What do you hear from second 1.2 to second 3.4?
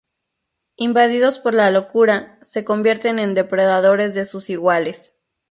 por la locura, se convierten en